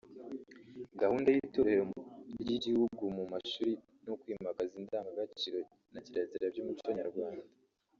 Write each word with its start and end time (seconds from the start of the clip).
gahunda 1.01 1.27
y’Itorero 1.31 1.85
ry’Igihugu 2.41 3.03
mu 3.17 3.23
mashuri 3.31 3.73
no 4.05 4.13
kwimakaza 4.19 4.73
indangagaciro 4.81 5.59
na 5.93 5.99
kirazira 6.05 6.45
by’umuco 6.53 6.89
nyarwanda 7.01 7.47